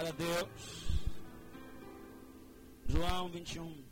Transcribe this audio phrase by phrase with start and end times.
[0.00, 0.48] Glória a Deus.
[2.86, 3.84] João 21.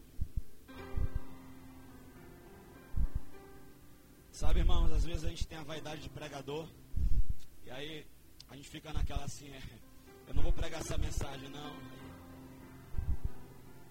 [4.32, 6.66] Sabe, irmãos, às vezes a gente tem a vaidade de pregador.
[7.66, 8.06] E aí
[8.48, 9.60] a gente fica naquela assim, é,
[10.28, 11.76] eu não vou pregar essa mensagem, não.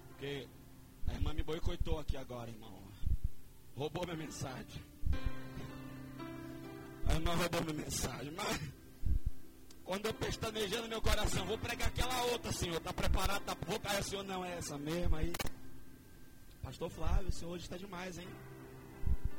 [0.08, 0.48] Porque
[1.06, 2.82] a irmã me boicotou aqui agora, irmão.
[3.76, 4.82] Roubou minha mensagem.
[7.06, 8.32] A irmã roubou minha mensagem.
[8.32, 8.77] Mas
[9.88, 12.76] quando eu pestanejei no meu coração, vou pregar aquela outra, Senhor.
[12.76, 13.42] Está preparado?
[13.46, 14.24] Tá, vou cair, Senhor.
[14.26, 15.32] Não, é essa mesma aí.
[16.62, 18.28] Pastor Flávio, o Senhor hoje está demais, hein?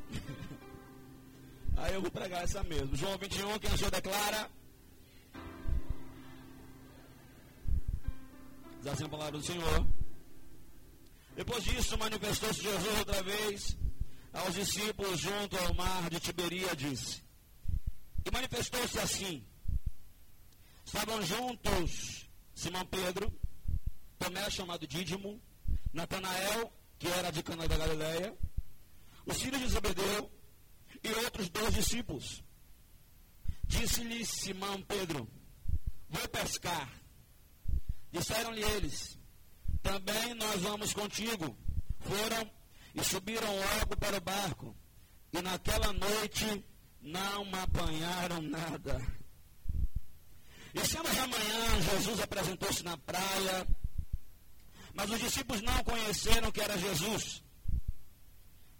[1.77, 2.95] aí eu vou pregar essa mesmo.
[2.95, 4.49] João 21, quem achou declara.
[8.79, 9.87] Diz assim a palavra do Senhor.
[11.35, 13.77] Depois disso, manifestou-se Jesus outra vez
[14.33, 17.23] aos discípulos junto ao mar de Tiberíades.
[18.25, 19.45] E manifestou-se assim.
[20.89, 23.31] Estavam juntos Simão Pedro,
[24.17, 25.39] Tomé chamado Dídimo,
[25.93, 28.35] Natanael, que era de Cana da Galileia,
[29.23, 30.31] os filhos de Zebedeu
[31.03, 32.43] e outros dois discípulos.
[33.67, 35.29] Disse-lhe Simão Pedro:
[36.09, 36.91] Vou pescar.
[38.11, 39.15] Disseram-lhe eles:
[39.83, 41.55] Também nós vamos contigo.
[41.99, 42.51] Foram
[42.95, 44.75] e subiram logo para o barco.
[45.31, 46.65] E naquela noite
[46.99, 49.19] não apanharam nada.
[50.73, 53.67] E sendo já manhã, Jesus apresentou-se na praia,
[54.93, 57.43] mas os discípulos não conheceram que era Jesus.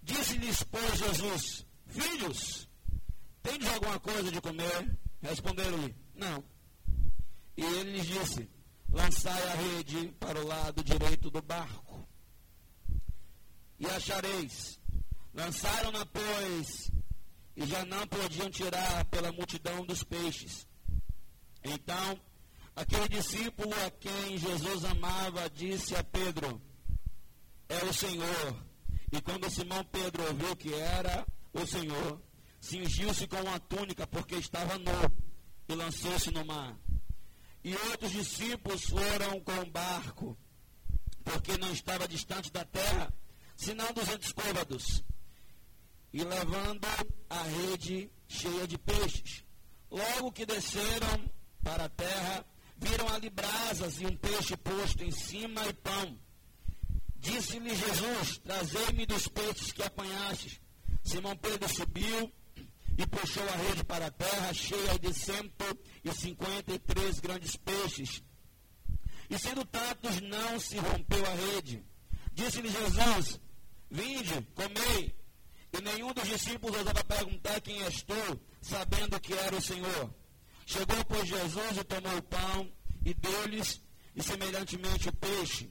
[0.03, 2.69] Disse-lhes, pois, Jesus: Filhos,
[3.41, 4.97] tendes alguma coisa de comer?
[5.21, 6.43] Responderam-lhe: Não.
[7.57, 8.49] E ele lhes disse:
[8.89, 12.07] Lançai a rede para o lado direito do barco,
[13.77, 14.79] e achareis.
[15.33, 16.91] Lançaram-na, pois,
[17.55, 20.68] e já não podiam tirar pela multidão dos peixes.
[21.63, 22.19] Então,
[22.75, 26.61] aquele discípulo a quem Jesus amava disse a Pedro:
[27.67, 28.65] É o Senhor.
[29.11, 32.21] E quando Simão Pedro ouviu que era o Senhor,
[32.59, 34.91] cingiu-se com uma túnica porque estava nu
[35.67, 36.77] e lançou-se no mar.
[37.63, 40.37] E outros discípulos foram com o barco,
[41.23, 43.13] porque não estava distante da terra,
[43.55, 45.03] senão duzentos côvados,
[46.13, 46.85] e levando
[47.29, 49.43] a rede cheia de peixes.
[49.91, 51.29] Logo que desceram
[51.63, 52.45] para a terra,
[52.77, 56.19] viram ali brasas e um peixe posto em cima e pão.
[57.17, 60.59] Disse-lhe Jesus: Trazei-me dos peixes que apanhastes.
[61.03, 62.31] Simão Pedro subiu
[62.97, 67.55] e puxou a rede para a terra, cheia de cento e cinquenta e três grandes
[67.55, 68.23] peixes.
[69.29, 71.83] E sendo tantos, não se rompeu a rede.
[72.33, 73.39] Disse-lhe Jesus:
[73.91, 75.15] Vinde, comei.
[75.71, 80.13] E nenhum dos discípulos ousava perguntar quem és tu, sabendo que era o Senhor.
[80.69, 82.71] Chegou, pois, Jesus e tomou o pão
[83.03, 83.81] e deu-lhes,
[84.15, 85.67] e semelhantemente o peixe.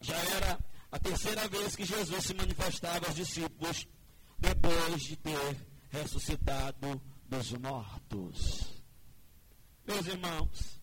[0.00, 3.88] Já era a terceira vez que Jesus se manifestava aos discípulos,
[4.38, 8.80] depois de ter ressuscitado dos mortos.
[9.84, 10.80] Meus irmãos,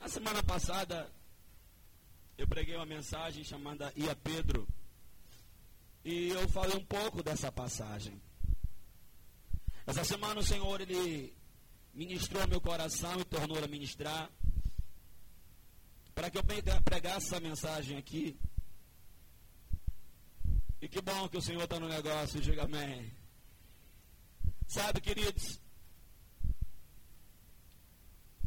[0.00, 1.12] na semana passada
[2.38, 4.66] eu preguei uma mensagem chamada Ia Pedro.
[6.02, 8.18] E eu falei um pouco dessa passagem.
[9.86, 11.43] Essa semana o Senhor ele
[11.94, 14.30] ministrou meu coração e tornou a ministrar
[16.14, 16.44] para que eu
[16.84, 18.38] pregasse essa mensagem aqui.
[20.80, 23.12] E que bom que o Senhor está no negócio, diga amém.
[24.66, 25.60] Sabe, queridos,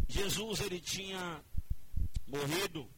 [0.08, 1.44] Jesus ele tinha
[2.28, 2.90] morrido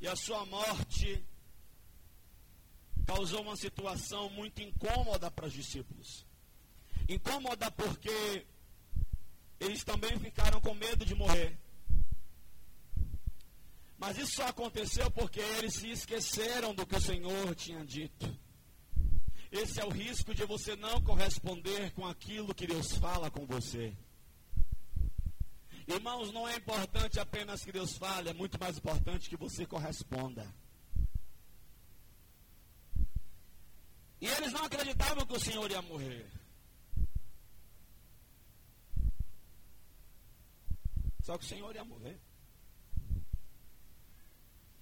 [0.00, 1.24] e a sua morte
[3.06, 6.25] causou uma situação muito incômoda para os discípulos.
[7.08, 8.46] Incômoda porque
[9.60, 11.58] eles também ficaram com medo de morrer.
[13.98, 18.38] Mas isso só aconteceu porque eles se esqueceram do que o Senhor tinha dito.
[19.50, 23.96] Esse é o risco de você não corresponder com aquilo que Deus fala com você.
[25.86, 30.46] Irmãos, não é importante apenas que Deus fale, é muito mais importante que você corresponda.
[34.20, 36.26] E eles não acreditavam que o Senhor ia morrer.
[41.26, 42.20] Só que o Senhor ia morrer.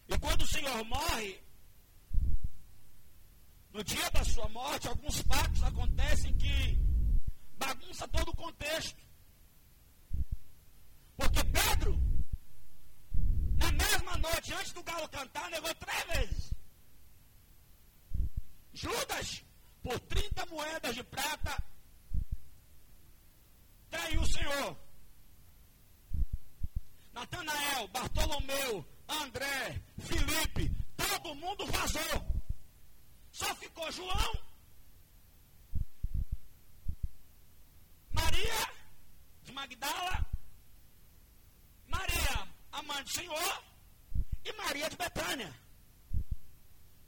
[0.06, 1.43] E quando o Senhor morre,
[3.73, 6.79] no dia da sua morte, alguns fatos acontecem que
[7.56, 9.02] bagunça todo o contexto.
[11.17, 11.99] Porque Pedro,
[13.56, 16.55] na mesma noite, antes do galo cantar, negou três vezes.
[18.75, 19.43] Judas,
[19.82, 21.56] por 30 moedas de prata,
[23.88, 24.84] traiu o Senhor.
[27.15, 32.35] Natanael, Bartolomeu, André, Felipe, todo mundo vazou.
[33.31, 34.33] Só ficou João,
[38.11, 38.69] Maria
[39.43, 40.27] de Magdala,
[41.87, 43.65] Maria, a mãe do Senhor,
[44.45, 45.55] e Maria de Betânia.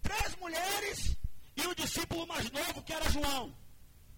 [0.02, 1.16] Três mulheres
[1.56, 3.56] e o discípulo mais novo, que era João.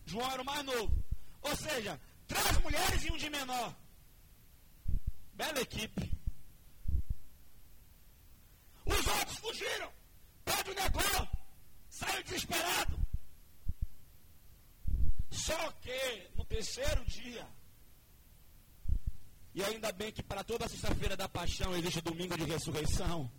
[0.04, 1.04] João era o mais novo.
[1.42, 3.74] Ou seja, três mulheres e um de menor.
[5.38, 6.10] Bela equipe.
[8.84, 9.92] Os outros fugiram.
[10.44, 11.28] Pedro negou.
[11.88, 12.98] Saiu desesperado.
[15.30, 17.46] Só que no terceiro dia,
[19.54, 23.30] e ainda bem que para toda sexta-feira da paixão existe domingo de ressurreição.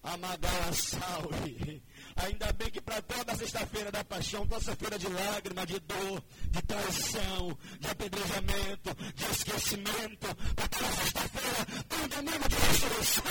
[0.00, 1.82] Amadala salve.
[2.16, 6.62] Ainda bem que para toda sexta-feira da paixão, toda sexta-feira de lágrima, de dor, de
[6.62, 11.66] traição, de apedrejamento, de esquecimento, para toda sexta-feira
[12.02, 13.24] um domingo de ressurreição.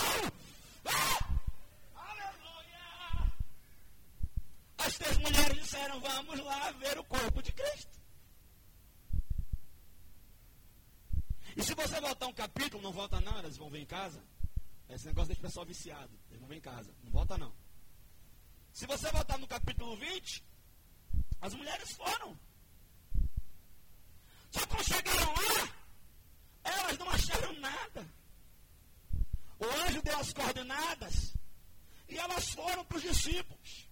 [0.85, 1.19] Ah!
[1.95, 3.33] Aleluia!
[4.77, 8.03] As três mulheres disseram: Vamos lá ver o corpo de Cristo.
[11.55, 14.23] E se você voltar um capítulo, não volta não, elas vão ver em casa.
[14.89, 16.11] Esse negócio deixa o pessoal viciado.
[16.29, 16.93] Eles vão ver em casa.
[17.03, 17.53] Não volta não.
[18.73, 20.43] Se você voltar no capítulo 20,
[21.41, 22.37] as mulheres foram.
[24.51, 25.75] Só quando chegaram lá,
[26.63, 28.13] elas não acharam nada.
[29.59, 31.33] O anjo deu as coordenadas
[32.09, 33.89] e elas foram para os discípulos.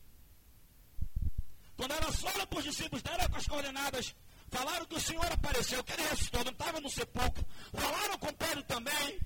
[1.78, 4.16] Quando elas foram para os discípulos, deram com as coordenadas
[4.52, 7.46] Falaram que o Senhor apareceu, que ele ressuscitou, não estava no sepulcro.
[7.74, 9.20] Falaram com Pedro também.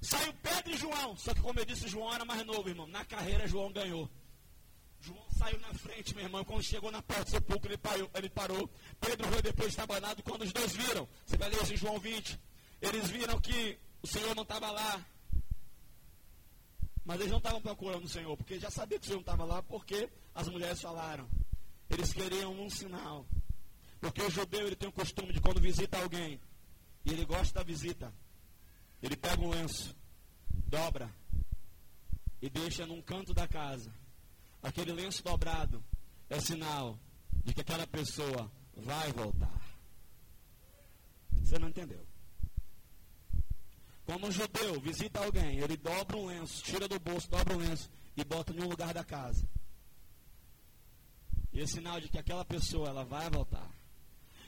[0.00, 1.16] Saiu Pedro e João.
[1.16, 2.86] Só que, como eu disse, João era mais novo, irmão.
[2.86, 4.08] Na carreira, João ganhou.
[5.02, 6.44] João saiu na frente, meu irmão.
[6.44, 8.10] Quando chegou na porta do sepulcro, ele parou.
[8.14, 8.70] Ele parou.
[9.00, 10.22] Pedro foi depois estabanado.
[10.22, 12.40] Quando os dois viram, você vai ler em João 20.
[12.80, 15.04] Eles viram que o Senhor não estava lá.
[17.04, 19.44] Mas eles não estavam procurando o Senhor, porque já sabiam que o Senhor não estava
[19.44, 21.28] lá, porque as mulheres falaram.
[21.90, 23.26] Eles queriam um sinal.
[24.00, 26.40] Porque o judeu ele tem o costume de quando visita alguém,
[27.04, 28.12] e ele gosta da visita,
[29.00, 29.94] ele pega um lenço,
[30.66, 31.08] dobra
[32.40, 33.92] e deixa num canto da casa.
[34.62, 35.82] Aquele lenço dobrado
[36.30, 36.98] é sinal
[37.44, 39.60] de que aquela pessoa vai voltar.
[41.32, 42.06] Você não entendeu?
[44.04, 47.90] Quando um judeu visita alguém, ele dobra um lenço, tira do bolso, dobra um lenço
[48.16, 49.48] e bota em um lugar da casa.
[51.52, 53.70] E é sinal de que aquela pessoa ela vai voltar.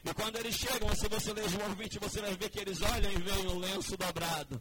[0.05, 3.11] E quando eles chegam, se você ler João 20, você vai ver que eles olham
[3.11, 4.61] e veem o lenço dobrado.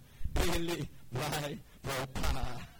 [0.55, 2.72] Ele vai voltar.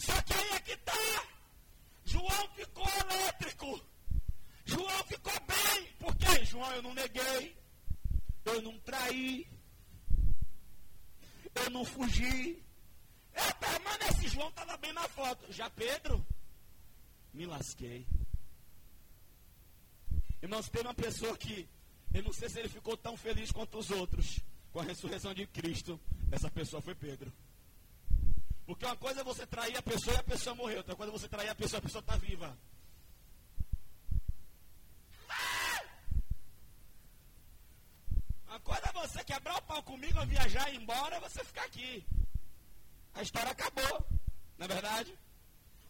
[0.00, 1.28] Só que aí é que está.
[2.04, 3.80] João ficou elétrico.
[4.64, 5.86] João ficou bem.
[5.98, 6.44] Por quê?
[6.46, 7.56] João, eu não neguei.
[8.46, 9.46] Eu não traí.
[11.54, 12.64] Eu não fugi.
[13.34, 14.28] Eu permaneci.
[14.28, 15.52] João estava bem na foto.
[15.52, 16.26] Já Pedro,
[17.34, 18.06] me lasquei.
[20.42, 21.68] Irmãos, tem uma pessoa que,
[22.14, 24.40] eu não sei se ele ficou tão feliz quanto os outros
[24.72, 26.00] com a ressurreição de Cristo.
[26.32, 27.30] Essa pessoa foi Pedro.
[28.70, 30.76] Porque uma coisa é você trair a pessoa e a pessoa morreu.
[30.76, 32.56] Outra coisa é você trair a pessoa e a pessoa está viva.
[38.46, 41.42] Uma coisa é você quebrar o pau comigo, ou viajar e ir embora, e você
[41.42, 42.06] ficar aqui.
[43.12, 44.06] A história acabou.
[44.56, 45.18] Não é verdade?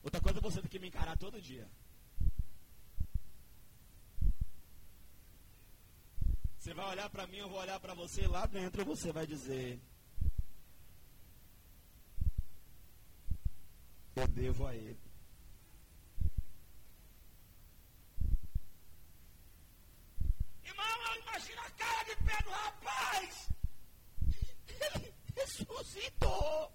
[0.03, 1.69] Outra coisa é você ter que me encarar todo dia.
[6.59, 9.79] Você vai olhar para mim, eu vou olhar para você, lá dentro você vai dizer:
[14.21, 15.01] Eu devo a ele.
[20.63, 23.49] Irmão, eu imagino a cara de Pedro, rapaz!
[24.69, 26.71] Ele ressuscitou!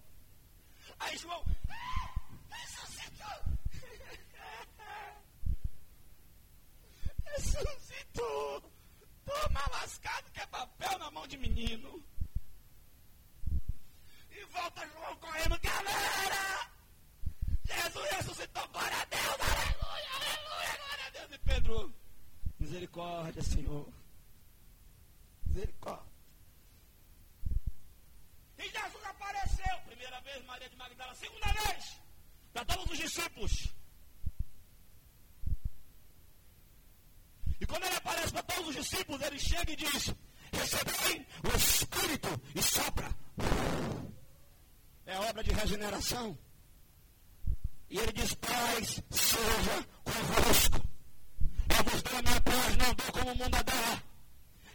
[1.00, 2.16] Aí João, ah,
[2.50, 3.44] ressuscitou!
[7.26, 8.74] ressuscitou!
[9.24, 12.04] Toma lascado que é papel na mão de menino.
[14.32, 16.75] E volta João correndo, galera!
[17.66, 21.32] Jesus ressuscitou, glória a Deus, aleluia, aleluia, glória a Deus.
[21.32, 21.96] E Pedro,
[22.60, 23.88] misericórdia, Senhor.
[25.46, 26.16] Misericórdia.
[28.58, 32.00] E Jesus apareceu, primeira vez, Maria de Magdala, segunda vez,
[32.54, 33.74] para todos os discípulos.
[37.60, 40.14] E quando ele aparece para todos os discípulos, ele chega e diz:
[40.52, 43.10] Recebei o Espírito e sopra.
[45.06, 46.38] É obra de regeneração.
[47.90, 50.82] E ele diz: Paz seja convosco.
[51.70, 54.04] Eu vos dou a minha paz, não dou como o mundo a dá.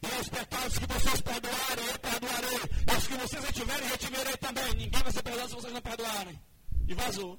[0.02, 2.58] E os pecados que vocês perdoarem, eu perdoarei.
[2.88, 4.74] E os que vocês retiverem, retiverei também.
[4.74, 6.40] Ninguém vai ser perdoado se vocês não perdoarem.
[6.88, 7.38] E vazou.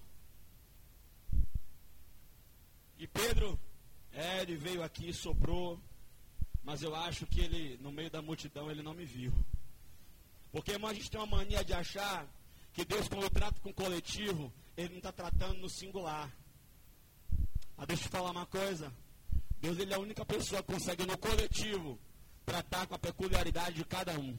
[2.97, 3.59] E Pedro,
[4.11, 5.81] é, ele veio aqui, soprou.
[6.63, 9.33] Mas eu acho que ele, no meio da multidão, ele não me viu.
[10.51, 12.27] Porque, irmão, a gente tem uma mania de achar
[12.73, 16.31] que Deus, quando trata com o coletivo, ele não está tratando no singular.
[17.75, 18.93] Mas deixa eu te falar uma coisa.
[19.59, 21.99] Deus ele é a única pessoa que consegue no coletivo
[22.45, 24.37] tratar com a peculiaridade de cada um.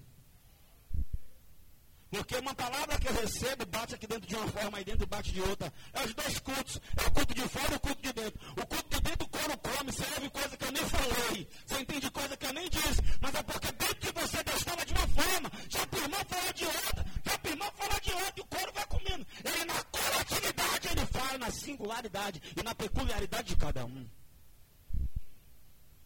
[2.12, 5.32] Porque uma palavra que eu recebo bate aqui dentro de uma forma e dentro bate
[5.32, 5.72] de outra.
[5.94, 6.78] É os dois cultos.
[6.94, 8.40] É o culto de fora e o culto de dentro.
[8.52, 11.48] O culto de dentro o couro come, você ouve coisa que eu nem falei.
[11.66, 13.00] Você entende coisa que eu nem disse.
[13.18, 15.52] Mas é porque dentro de você Deus fala de uma forma.
[15.70, 17.11] Já o irmão fala de outra.
[17.44, 18.42] O irmão fala de outra.
[18.42, 19.26] O couro vai comendo.
[19.44, 24.08] Ele na coletividade ele fala na singularidade e na peculiaridade de cada um.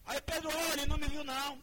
[0.05, 1.61] Aí Pedro, olha, ele não me viu não.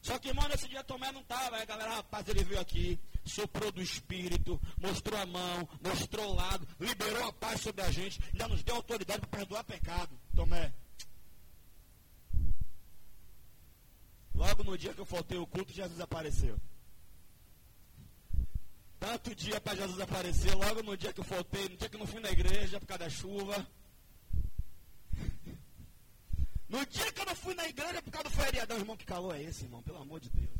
[0.00, 1.56] Só que, irmão, nesse dia Tomé não estava.
[1.56, 6.34] Aí a galera, rapaz, ele veio aqui, soprou do Espírito, mostrou a mão, mostrou o
[6.34, 10.18] lado, liberou a paz sobre a gente, já nos deu autoridade para perdoar pecado.
[10.34, 10.72] Tomé.
[14.34, 16.58] Logo no dia que eu faltei o culto, Jesus apareceu.
[19.02, 21.98] Tanto dia para Jesus aparecer, logo no dia que eu faltei, no dia que eu
[21.98, 23.66] não fui na igreja por causa da chuva.
[26.68, 29.34] No dia que eu não fui na igreja por causa do feriadão, irmão, que calor
[29.34, 29.82] é esse, irmão?
[29.82, 30.56] Pelo amor de Deus.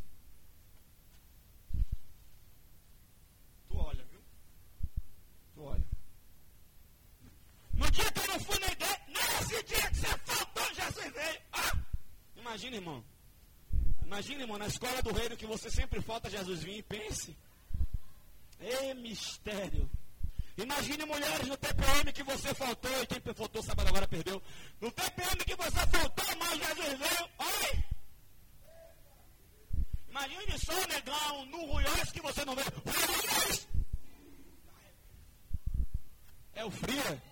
[3.68, 4.20] Tu olha, viu?
[5.54, 5.86] Tu olha.
[7.74, 11.40] No dia que eu não fui na igreja, nesse dia que você faltou, Jesus veio.
[11.52, 11.78] Ah!
[12.34, 13.04] Imagina, irmão.
[14.04, 17.36] Imagina, irmão, na escola do reino que você sempre falta, Jesus vir e pense.
[18.62, 19.90] É mistério.
[20.56, 24.40] Imagine mulheres no TPM que você faltou, e quem faltou sábado agora perdeu.
[24.80, 27.28] No TPM que você faltou, mas Jesus veio.
[27.38, 27.84] Oi!
[30.10, 32.54] Imagine só, negão, no Ruiós que você não.
[32.54, 33.68] Ruiós!
[36.54, 37.31] É o frio.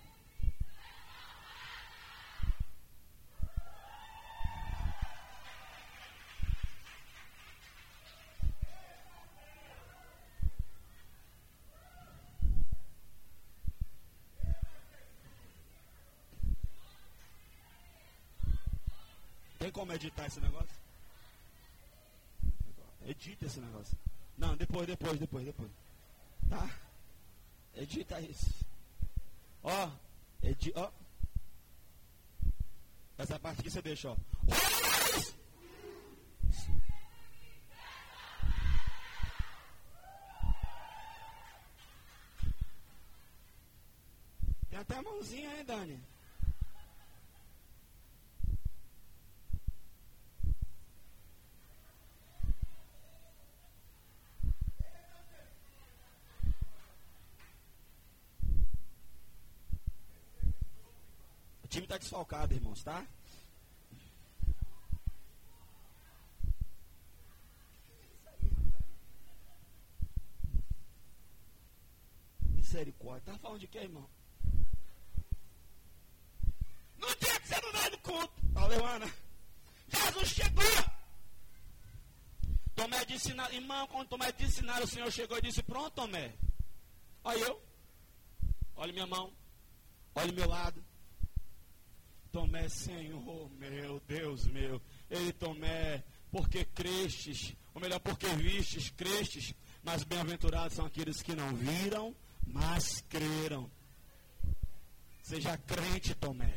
[19.81, 20.79] Como editar esse negócio?
[23.03, 23.97] Edita esse negócio.
[24.37, 25.71] Não, depois, depois, depois, depois.
[26.47, 26.69] Tá?
[27.73, 28.63] Edita isso.
[29.63, 29.89] Ó,
[30.43, 30.91] edi, ó.
[33.17, 34.15] Essa parte aqui você deixa, ó.
[44.69, 45.99] Tem até a mãozinha, hein, Dani?
[61.91, 63.05] Está desfalcado, irmãos, tá?
[72.39, 73.33] Misericórdia.
[73.33, 74.09] Tá falando de quê, irmão?
[76.97, 78.33] No dia que você não veio no culto.
[78.53, 79.13] Valeu, Ana.
[79.89, 80.63] Jesus chegou.
[82.73, 86.33] Tomé disse, na, irmão, quando Tomé disse nada, o Senhor chegou e disse, pronto, Tomé.
[87.25, 87.61] Olha eu.
[88.77, 89.33] Olha minha mão.
[90.15, 90.80] Olha meu lado.
[92.51, 94.81] Tomé, Senhor, meu Deus meu.
[95.09, 101.55] Ele, Tomé, porque crestes, ou melhor, porque vistes, crestes, mas bem-aventurados são aqueles que não
[101.55, 102.13] viram,
[102.45, 103.71] mas creram.
[105.23, 106.53] Seja crente, Tomé.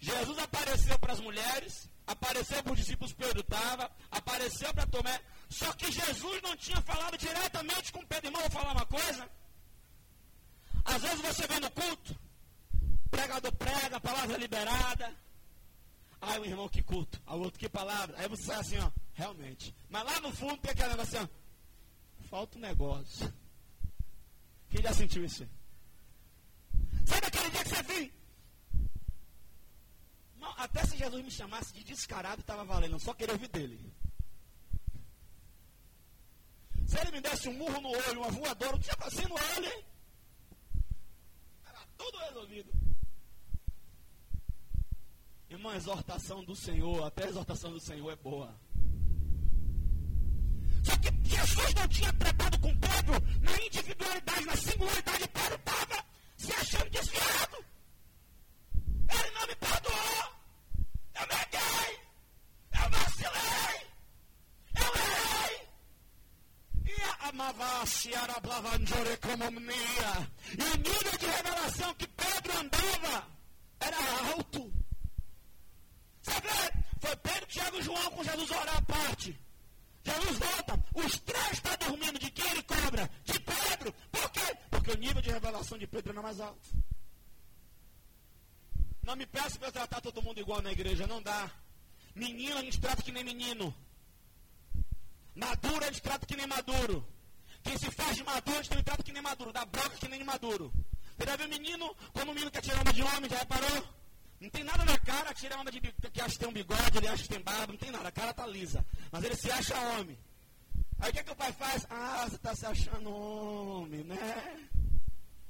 [0.00, 5.72] Jesus apareceu para as mulheres, apareceu para os discípulos Pedro estava, apareceu para Tomé, só
[5.74, 8.26] que Jesus não tinha falado diretamente com Pedro.
[8.26, 9.30] Irmão, vou falar uma coisa.
[10.84, 12.18] Às vezes você vem no culto,
[13.12, 15.14] pregador prega, palavra liberada.
[16.20, 18.16] Aí o irmão que culto, o outro que palavra.
[18.18, 19.74] Aí você sai assim, ó, realmente.
[19.90, 23.32] Mas lá no fundo tem aquele negócio assim, ó, falta um negócio.
[24.70, 25.46] Quem já sentiu isso?
[27.04, 28.12] Sabe aquele dia que você viu?
[30.36, 32.94] Não, até se Jesus me chamasse de descarado, estava valendo.
[32.94, 33.92] Eu só queria ouvir dele.
[36.86, 39.34] Se ele me desse um murro no olho, uma voadora, não tinha pra ser no
[39.34, 39.84] olho, hein?
[41.66, 42.91] Era tudo resolvido.
[45.52, 48.58] Irmã, exortação do Senhor, até a exortação do Senhor é boa.
[50.82, 55.28] Só que Jesus não tinha tratado com Pedro na individualidade, na singularidade.
[55.28, 56.04] Pedro estava
[56.38, 57.64] se achando desviado.
[59.10, 60.24] Ele não me perdoou.
[61.20, 62.00] Eu neguei.
[62.72, 63.86] Eu vacilei.
[64.74, 65.68] Eu errei.
[66.86, 73.26] E amava Siarablavanjore como E o nível de revelação que Pedro andava
[73.80, 73.96] era
[74.32, 74.71] alto.
[76.42, 79.38] Sabe, foi Pedro, Tiago e João com Jesus orar à parte.
[80.04, 82.18] Jesus volta, os três estão dormindo.
[82.18, 83.08] De quem ele cobra?
[83.24, 83.92] De Pedro.
[84.10, 84.56] Por quê?
[84.70, 86.68] Porque o nível de revelação de Pedro era mais alto.
[89.02, 91.50] Não me peça para tratar todo mundo igual na igreja, não dá.
[92.14, 93.74] Menino a gente trata que nem menino.
[95.34, 97.06] Maduro a gente trata que nem maduro.
[97.62, 99.52] Quem se faz de maduro, a gente trata que nem maduro.
[99.52, 100.72] Dá broca que nem maduro.
[101.16, 104.01] Você já viu menino, quando o menino quer tirar onda de homem, já reparou?
[104.42, 107.06] Não tem nada na cara, tira onda de que acha que tem um bigode, ele
[107.06, 108.84] acha que tem barba, não tem nada, a cara tá lisa.
[109.12, 110.18] Mas ele se acha homem.
[110.98, 111.86] Aí o que, é que o pai faz?
[111.88, 114.68] Ah, você está se achando homem, né?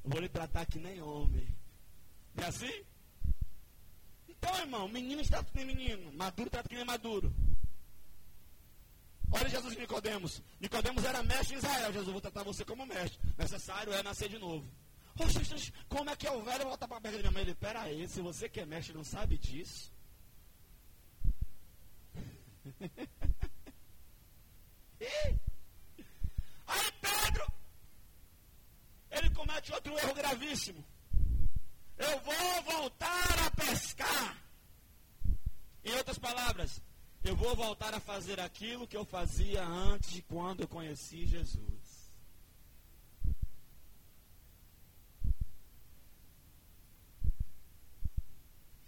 [0.05, 1.49] Eu vou lhe tratar que nem homem.
[2.37, 2.85] É assim?
[4.29, 7.35] Então, irmão, menino trata que nem menino, maduro trata que nem maduro.
[9.31, 10.43] Olha Jesus Nicodemos.
[10.61, 11.93] Nicodemos era mestre em Israel.
[11.95, 13.19] Jesus, vou tratar você como mestre.
[13.39, 14.71] Necessário é nascer de novo.
[15.19, 17.43] Oxe, como é que é o velho voltar para a perna da minha mãe?
[17.43, 19.93] Ele, peraí, se você que é mestre não sabe disso.
[26.67, 27.53] Aí Pedro,
[29.11, 30.85] ele comete outro erro gravíssimo.
[31.99, 34.43] Eu vou voltar a pescar.
[35.85, 36.81] Em outras palavras,
[37.25, 42.11] eu vou voltar a fazer aquilo que eu fazia antes de quando eu conheci Jesus.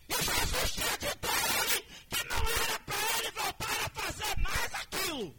[0.08, 4.74] E Jesus tinha dito a ele que não era para ele voltar a fazer mais
[4.74, 5.34] aquilo.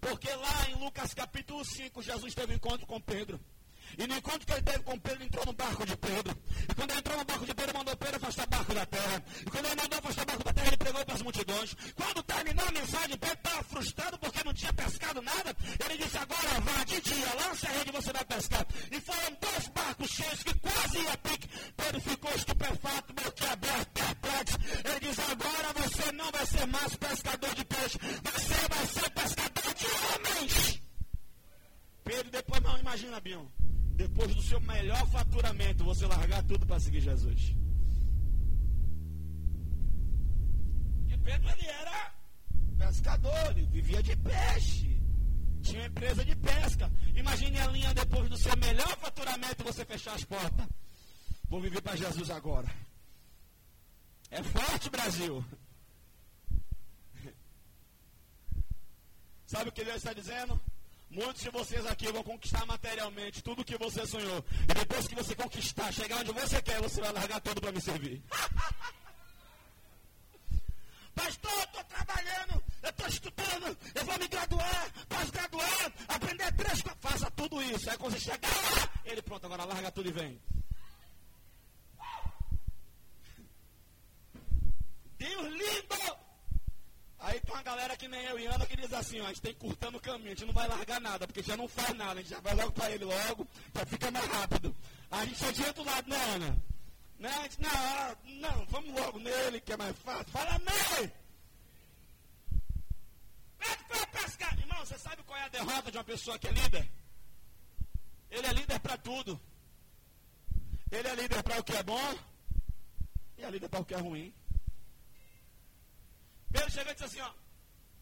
[0.00, 3.40] Porque lá em Lucas capítulo 5, Jesus teve um encontro com Pedro.
[3.96, 6.36] E no encontro que ele teve com Pedro, ele entrou no barco de Pedro.
[6.68, 9.24] E quando ele entrou no barco de Pedro, mandou Pedro afastar barco da terra.
[9.40, 11.76] E quando ele mandou afastar barco da terra, ele pregou para as multidões.
[11.94, 15.56] Quando terminou a mensagem, Pedro estava frustrado porque não tinha pescado nada.
[15.84, 18.66] Ele disse, agora vá de dia, lança a rede e você vai pescar.
[18.90, 21.48] E foram dois barcos cheios que quase ia pique.
[21.76, 24.58] Pedro ficou estupefato, boquiaberto, perplexo.
[24.84, 27.98] Ele diz, agora você não vai ser mais pescador de peixe.
[27.98, 30.82] Você vai ser pescador de homens.
[32.04, 33.57] Pedro depois, não, imagina, Bion
[33.98, 37.56] depois do seu melhor faturamento, você largar tudo para seguir Jesus.
[41.08, 42.14] E Pedro ele era
[42.78, 44.96] pescador, ele vivia de peixe.
[45.62, 46.88] Tinha empresa de pesca.
[47.16, 50.68] Imagine a linha depois do seu melhor faturamento você fechar as portas.
[51.48, 52.70] Vou viver para Jesus agora.
[54.30, 55.44] É forte, Brasil.
[59.44, 60.60] Sabe o que Deus está dizendo?
[61.10, 64.44] Muitos de vocês aqui vão conquistar materialmente tudo que você sonhou.
[64.68, 67.80] E depois que você conquistar, chegar onde você quer, você vai largar tudo para me
[67.80, 68.22] servir.
[71.14, 76.98] Pastor, eu estou trabalhando, eu estou estudando, eu vou me graduar, pós-graduar, aprender três coisas.
[77.00, 77.90] Faça tudo isso.
[77.90, 80.40] Aí quando você chegar lá, ele pronto, agora larga tudo e vem.
[85.18, 86.17] Deus lindo!
[87.20, 89.42] Aí tem uma galera que nem eu e Ana que diz assim, ó, a gente
[89.42, 91.96] tem que curtar no caminho, a gente não vai largar nada, porque já não faz
[91.96, 94.74] nada, a gente já vai logo para ele logo, já fica mais rápido.
[95.10, 96.56] A gente só tira do lado, né, Ana?
[97.18, 97.30] Né?
[97.30, 100.30] A gente, não, não, vamos logo nele, que é mais fácil.
[100.32, 101.12] Fala amém!
[103.58, 104.56] Pede para pescar.
[104.58, 106.88] Irmão, você sabe qual é a derrota de uma pessoa que é líder?
[108.30, 109.40] Ele é líder para tudo.
[110.90, 112.18] Ele é líder para o que é bom
[113.36, 114.32] e é líder para o que é ruim.
[116.50, 117.32] Pedro chegou e disse assim, ó,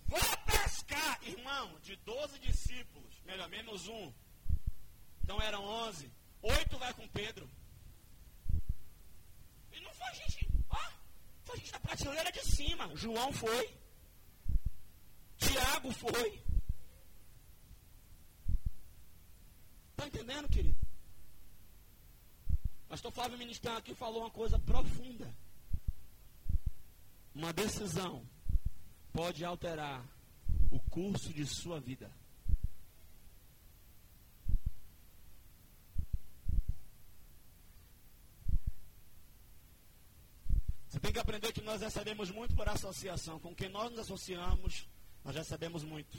[0.06, 4.12] vou pescar, irmão, de 12 discípulos, melhor, menos um.
[5.22, 6.10] Então eram 11.
[6.42, 7.50] Oito vai com Pedro.
[9.72, 10.92] E não foi gente, ó,
[11.44, 12.94] foi gente da prateleira de cima.
[12.94, 13.74] João foi.
[15.36, 16.42] Tiago foi.
[19.90, 20.78] Está entendendo, querido?
[22.88, 25.34] Pastor Flávio Ministrão aqui falou uma coisa profunda.
[27.34, 28.24] Uma decisão
[29.16, 30.04] pode alterar
[30.70, 32.10] o curso de sua vida.
[40.86, 43.40] Você tem que aprender que nós recebemos muito por associação.
[43.40, 44.86] Com quem nós nos associamos,
[45.24, 46.18] nós recebemos muito.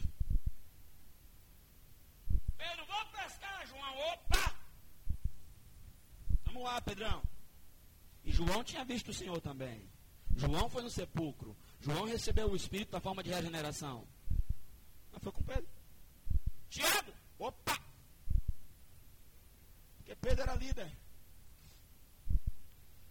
[2.57, 3.97] Pedro, vou pescar, João.
[4.13, 4.55] Opa!
[6.45, 7.21] Vamos lá, Pedrão.
[8.23, 9.87] E João tinha visto o Senhor também.
[10.35, 11.55] João foi no sepulcro.
[11.79, 14.07] João recebeu o Espírito na forma de regeneração.
[15.11, 15.67] Mas foi com Pedro.
[16.69, 17.77] Tiago, opa!
[19.97, 20.91] Porque Pedro era líder.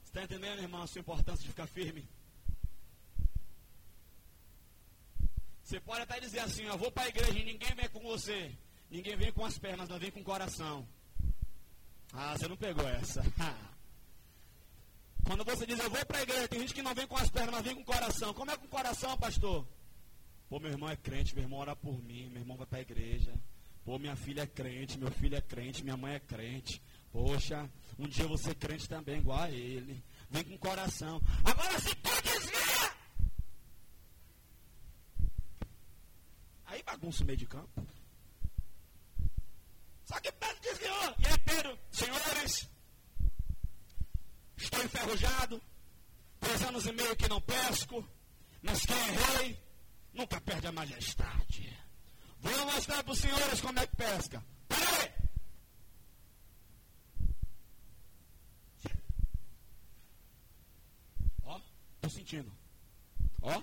[0.04, 2.08] Está entendendo, irmão, a sua importância de ficar firme?
[5.62, 8.56] Você pode até dizer assim, eu vou para a igreja e ninguém vem com você.
[8.88, 10.86] Ninguém vem com as pernas, não vem com o coração.
[12.12, 13.20] Ah, você não pegou essa.
[15.26, 17.28] Quando você diz, eu vou para a igreja, tem gente que não vem com as
[17.28, 18.32] pernas, mas vem com o coração.
[18.32, 19.66] Como é com o coração, pastor?
[20.48, 22.82] Pô, meu irmão é crente, meu irmão ora por mim, meu irmão vai para a
[22.82, 23.34] igreja.
[23.84, 26.80] Pô, minha filha é crente, meu filho é crente, minha mãe é crente.
[27.10, 30.00] Poxa, um dia eu vou ser crente também, igual a ele.
[30.30, 31.20] Vem com o coração.
[31.44, 32.96] Agora se tu desvia!
[36.66, 37.84] Aí bagunça o meio de campo.
[40.04, 41.14] Só que Pedro desviou.
[41.18, 42.68] E aí Pedro, senhores,
[44.56, 45.60] estou enferrujado,
[46.40, 48.06] três anos e meio que não pesco,
[48.62, 49.60] mas quem é rei
[50.12, 51.76] nunca perde a majestade.
[52.40, 54.42] Vou mostrar para os senhores como é que pesca.
[54.68, 55.12] Peraí!
[61.44, 61.60] Ó,
[62.00, 62.52] tô sentindo.
[63.42, 63.62] Ó,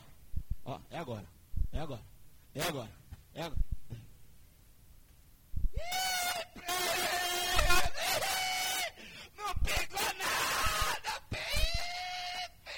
[0.65, 1.27] ó, é agora.
[1.71, 2.03] É agora.
[2.55, 2.91] É agora.
[3.33, 3.63] É agora.
[9.35, 11.21] Não pegou nada,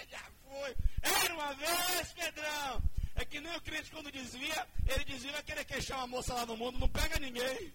[0.09, 0.75] já foi.
[1.01, 2.83] Era uma vez, Pedrão.
[3.15, 6.45] É que nem o crente quando desvia, ele desvia vai querer queixar uma moça lá
[6.45, 7.73] no mundo, não pega ninguém.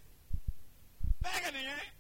[1.22, 1.92] Pega ninguém.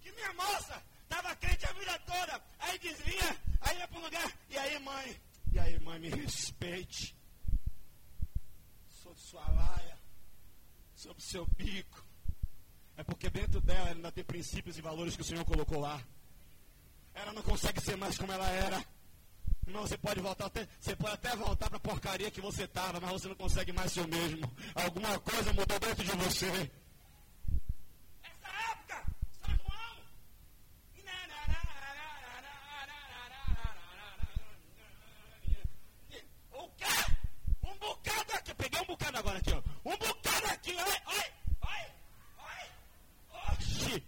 [0.00, 4.38] Que minha moça estava crente a vida toda, aí desvia, aí ia para um lugar,
[4.48, 5.20] e aí mãe,
[5.52, 7.14] e aí mãe, me respeite
[8.88, 9.98] sobre sua laia,
[10.94, 12.13] sobre seu bico.
[12.96, 16.00] É porque dentro dela ainda tem princípios e valores que o Senhor colocou lá.
[17.14, 18.84] Ela não consegue ser mais como ela era.
[19.66, 23.00] Não, você pode voltar até, você pode até voltar para a porcaria que você estava,
[23.00, 24.50] mas você não consegue mais ser o mesmo.
[24.74, 26.70] Alguma coisa mudou dentro de você.
[28.22, 29.06] Essa época,
[29.40, 29.96] São João.
[36.52, 36.84] O quê?
[37.62, 38.54] Um bocado aqui.
[38.54, 39.62] Peguei um bocado agora aqui, ó.
[39.90, 41.94] Um bocado aqui, olha, olha, olha,
[42.38, 43.52] olha.
[43.52, 44.06] Oxi.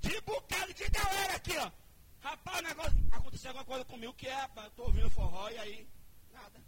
[0.00, 1.70] De bocado de galera aqui, ó.
[2.20, 3.06] Rapaz, o negócio.
[3.12, 4.72] Aconteceu alguma coisa comigo que é, rapaz.
[4.74, 5.88] Tô ouvindo forró e aí.
[6.32, 6.60] Nada.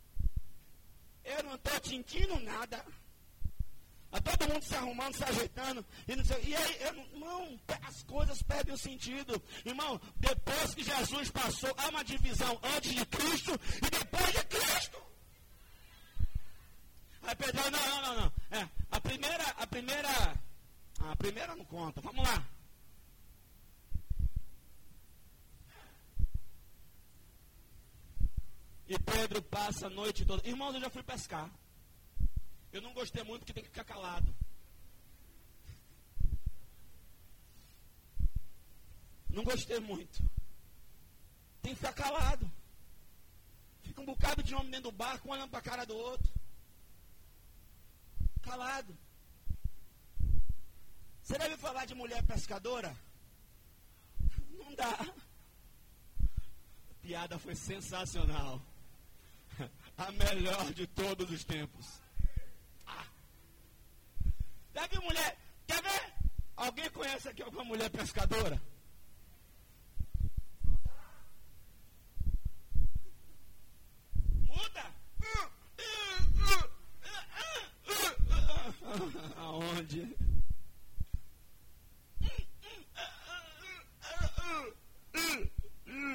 [1.25, 2.85] Eu não tô sentindo nada.
[4.13, 5.85] A todo mundo se arrumando, se ajeitando.
[6.07, 9.43] E, não sei, e aí, eu, irmão, as coisas perdem o sentido.
[9.65, 15.03] Irmão, depois que Jesus passou, há uma divisão antes de Cristo e depois de Cristo.
[17.23, 18.33] Aí Pedro, não, não, não, não.
[18.59, 20.09] É, a primeira, a primeira.
[21.01, 22.01] A primeira não conta.
[22.01, 22.43] Vamos lá.
[28.89, 30.47] E Pedro passa a noite toda.
[30.47, 31.51] Irmãos, eu já fui pescar.
[32.73, 34.35] Eu não gostei muito porque tem que ficar calado.
[39.29, 40.23] Não gostei muito.
[41.63, 42.51] Tem que ficar calado.
[43.83, 46.33] Fica um bocado de homem dentro do barco, um olhando para a cara do outro.
[48.43, 48.97] Calado.
[51.23, 52.97] Você deve falar de mulher pescadora?
[54.51, 55.13] Não dá.
[56.91, 58.63] A piada foi sensacional.
[59.99, 62.01] A melhor de todos os tempos.
[62.87, 63.07] Ah.
[64.73, 65.39] Deve mulher.
[65.67, 66.13] Quer ver?
[66.57, 68.61] Alguém conhece aqui alguma mulher pescadora?
[74.49, 74.95] Muda?
[79.37, 80.17] Aonde?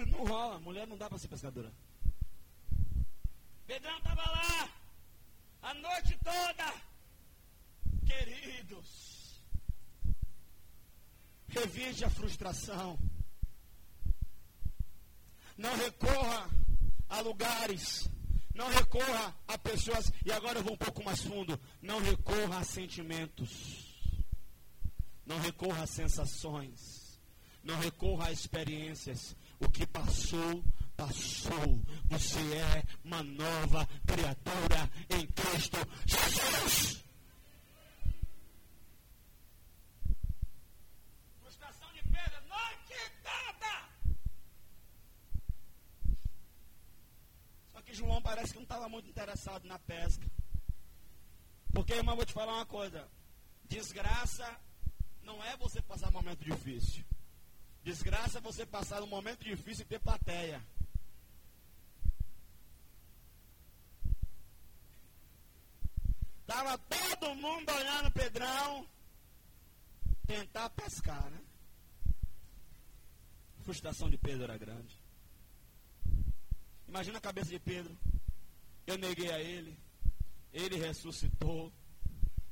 [0.08, 1.72] Não rola, mulher não dá para ser pescadora.
[3.72, 4.70] Pedrão estava lá
[5.62, 6.74] a noite toda.
[8.06, 9.42] Queridos,
[11.48, 13.00] revide a frustração.
[15.58, 16.50] Não recorra
[17.10, 18.10] a lugares.
[18.54, 20.12] Não recorra a pessoas.
[20.26, 21.60] E agora eu vou um pouco mais fundo.
[21.82, 23.92] Não recorra a sentimentos.
[25.26, 27.20] Não recorra a sensações.
[27.64, 29.36] Não recorra a experiências.
[29.60, 30.64] O que passou,
[30.98, 31.80] passou.
[32.06, 37.04] Você é uma nova criatura em Cristo Jesus.
[41.40, 43.90] Frustração de Pedro, noite toda.
[47.72, 50.26] Só que João parece que não estava muito interessado na pesca.
[51.74, 53.06] Porque, irmão, vou te falar uma coisa.
[53.66, 54.48] Desgraça
[55.22, 57.04] não é você passar um momento difícil.
[57.84, 60.66] Desgraça é você passar um momento difícil e ter plateia.
[66.42, 68.88] Estava todo mundo olhando Pedrão
[70.26, 71.42] tentar pescar, né?
[73.60, 75.01] A frustração de Pedro era grande.
[76.92, 77.98] Imagina a cabeça de Pedro.
[78.86, 79.80] Eu neguei a ele.
[80.52, 81.72] Ele ressuscitou.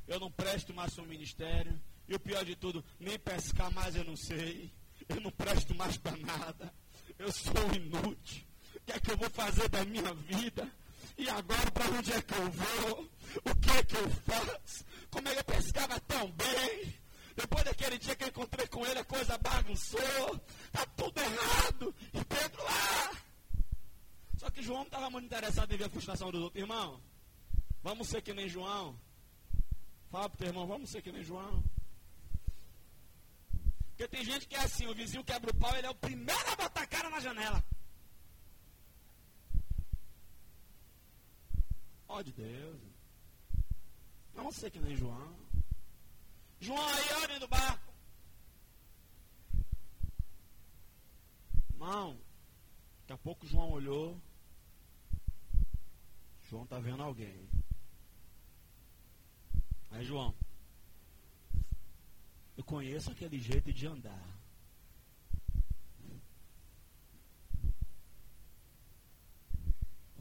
[0.08, 1.78] Eu não presto mais para o ministério.
[2.08, 4.74] E o pior de tudo, nem pescar mais eu não sei.
[5.10, 6.74] Eu não presto mais para nada.
[7.18, 8.46] Eu sou inútil.
[8.76, 10.72] O que é que eu vou fazer da minha vida?
[11.18, 13.10] E agora para onde é que eu vou?
[13.44, 14.86] O que é que eu faço?
[15.10, 16.96] Como é eu pescava tão bem?
[17.36, 20.42] Depois daquele dia que eu encontrei com ele, a coisa bagunçou.
[20.68, 21.94] Está tudo errado.
[22.14, 23.29] E Pedro lá.
[24.40, 26.62] Só que João não estava muito interessado em ver a frustração dos outros.
[26.62, 27.02] Irmão,
[27.84, 28.98] vamos ser que nem João.
[30.10, 31.62] Fala para o teu irmão, vamos ser que nem João.
[33.90, 36.52] Porque tem gente que é assim, o vizinho quebra o pau, ele é o primeiro
[36.54, 37.62] a botar a cara na janela.
[42.08, 42.82] Ó de Deus.
[44.34, 45.36] Não sei que nem João.
[46.62, 47.94] João aí, olha do barco.
[51.74, 52.18] Irmão,
[53.24, 54.20] pouco João olhou.
[56.44, 57.48] João está vendo alguém.
[59.92, 60.34] Aí, João,
[62.58, 64.40] eu conheço aquele jeito de andar.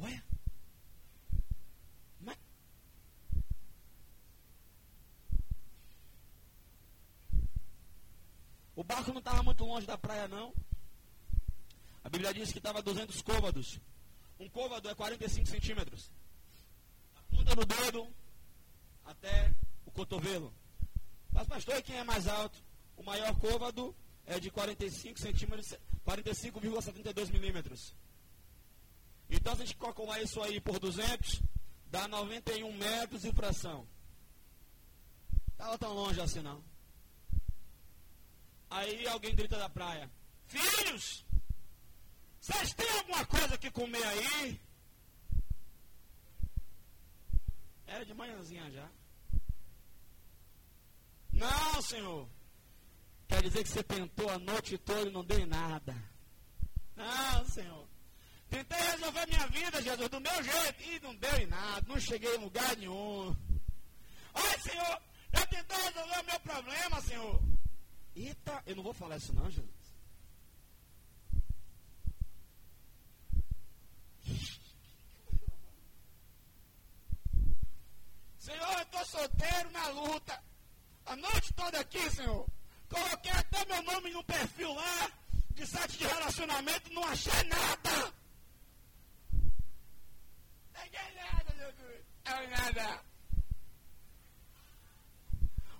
[0.01, 0.23] Ué?
[2.21, 2.39] Mas...
[8.77, 10.55] O barco não estava muito longe da praia, não.
[12.09, 13.79] A Bíblia diz que estava a 200 côvados.
[14.41, 16.11] Um côvado é 45 centímetros.
[17.15, 18.09] A ponta do dedo
[19.05, 20.51] até o cotovelo.
[21.31, 22.65] Mas, pastor, quem é mais alto?
[22.97, 23.95] O maior côvado
[24.25, 25.75] é de 45 centímetros,
[26.07, 27.95] 45,72 milímetros.
[29.29, 31.43] Então, se a gente calcular isso aí por 200,
[31.91, 33.87] dá 91 metros e fração.
[35.53, 36.65] Estava tão longe assim, não.
[38.71, 40.11] Aí alguém grita da praia:
[40.47, 41.28] Filhos,
[42.49, 44.61] vocês têm alguma coisa que comer aí?
[47.87, 48.89] Era de manhãzinha já.
[51.31, 52.27] Não, Senhor.
[53.29, 55.95] Quer dizer que você tentou a noite toda e não deu em nada.
[56.97, 57.87] Não, Senhor.
[58.49, 60.83] Tentei resolver minha vida, Jesus, do meu jeito.
[60.85, 61.87] E não deu em nada.
[61.87, 63.37] Não cheguei em lugar nenhum.
[64.33, 65.03] Ai, Senhor,
[65.35, 67.43] eu tentei resolver o meu problema, Senhor.
[68.17, 69.79] Eita, eu não vou falar isso não, Jesus.
[78.49, 80.43] Senhor, eu estou solteiro na luta
[81.05, 82.47] a noite toda aqui, Senhor.
[82.89, 85.11] Coloquei até meu nome no perfil lá,
[85.55, 88.15] de site de relacionamento, não achei nada.
[90.73, 92.03] Peguei nada, Jesus.
[92.25, 93.01] É nada.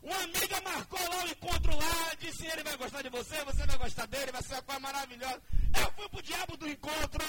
[0.03, 3.79] Uma amiga marcou lá o encontro lá, disse ele vai gostar de você, você vai
[3.79, 5.43] gostar dele, vai ser uma coisa maravilhosa.
[5.79, 7.25] Eu fui pro diabo do encontro.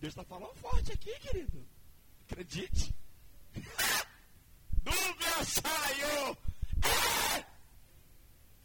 [0.00, 1.66] Deus está falando forte aqui, querido.
[2.26, 2.94] Acredite.
[4.88, 6.36] dúvida saiu.
[6.84, 7.44] É!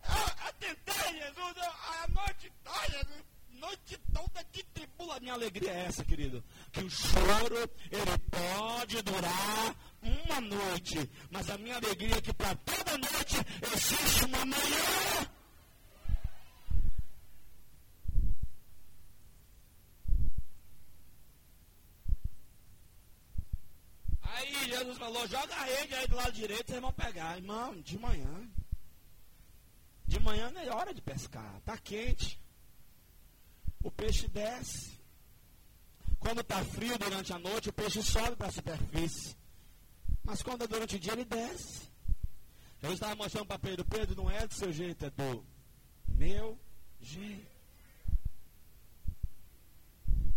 [0.06, 3.08] Eu, tentei, Jesus, a noite toda,
[3.52, 5.20] noite toda de tribula.
[5.20, 6.44] Minha alegria é essa, querido.
[6.72, 11.10] Que o choro, ele pode durar uma noite.
[11.32, 13.38] Mas a minha alegria é que para toda noite
[13.74, 15.30] existe uma manhã.
[24.34, 27.38] Aí Jesus falou, joga a rede aí do lado direito, vocês vão pegar.
[27.38, 28.50] Irmão, de manhã.
[30.08, 32.40] De manhã não é hora de pescar, está quente.
[33.84, 35.00] O peixe desce.
[36.20, 39.36] Quando está frio durante a noite, o peixe sobe para a superfície.
[40.24, 41.90] Mas quando é durante o dia, ele desce.
[42.82, 45.46] Jesus estava mostrando para Pedro, Pedro, não é do seu jeito, é do
[46.08, 46.60] meu
[47.00, 47.54] jeito.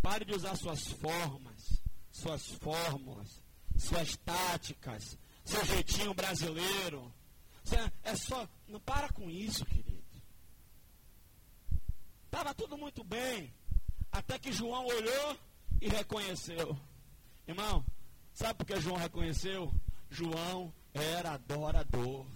[0.02, 3.45] Pare de usar suas formas, suas fórmulas
[3.76, 7.12] suas táticas, seu jeitinho brasileiro.
[8.02, 8.48] É só.
[8.68, 10.04] Não para com isso, querido.
[12.24, 13.52] Estava tudo muito bem.
[14.12, 15.38] Até que João olhou
[15.80, 16.78] e reconheceu.
[17.46, 17.84] Irmão,
[18.32, 19.72] sabe por que João reconheceu?
[20.10, 22.26] João era adorador.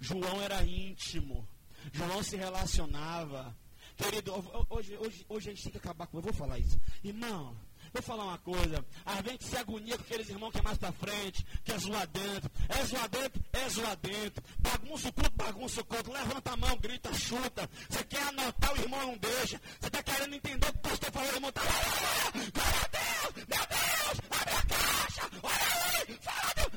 [0.00, 1.48] João era íntimo.
[1.92, 3.56] João se relacionava.
[3.96, 4.32] Querido,
[4.70, 6.18] hoje, hoje, hoje a gente tem que acabar com.
[6.18, 6.80] Eu vou falar isso.
[7.02, 7.56] Irmão,
[7.94, 8.84] Vou falar uma coisa.
[9.06, 12.08] A gente se agonia com aqueles irmãos que é mais pra frente, que é zoar
[12.08, 12.50] dentro.
[12.68, 14.44] É zoar dentro, é zoar dentro.
[14.58, 16.12] Bagunça o culto, bagunça o culto.
[16.12, 17.70] Levanta a mão, grita, chuta.
[17.88, 19.60] Você quer anotar, o irmão não deixa.
[19.78, 24.54] Você está querendo entender o que o pastor falou, irmão a Deus, meu Deus, abre
[24.54, 25.73] a caixa, olha.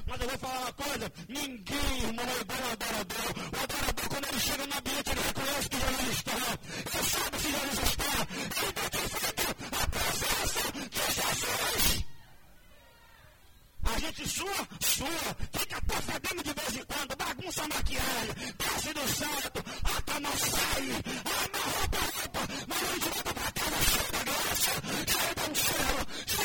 [0.08, 3.32] Mas eu vou falar uma coisa: ninguém, irmão, é igual ao adorador.
[3.54, 6.38] O adorador, quando ele chega no ambiente, ele reconhece que Jesus está.
[6.94, 8.14] Ele sabe que Jesus está.
[8.58, 9.48] Ele identifica
[9.82, 12.06] a presença de Jesus.
[13.84, 18.94] A gente sua, sua, fica até fedendo de vez em quando, bagunça a maquiagem, desce
[18.94, 20.88] do santo, ata não sai,
[21.24, 24.72] amarra a roupa, mas a gente volta para casa cheio da graça,
[25.08, 26.37] cheia da unção,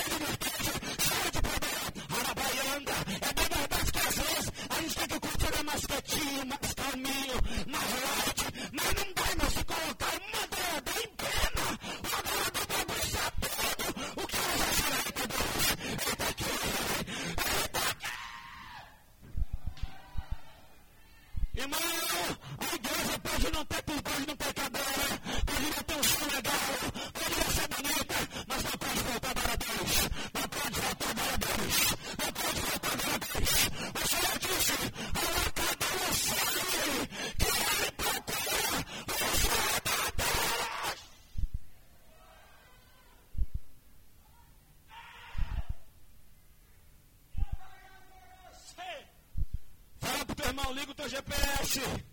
[51.73, 52.12] shit.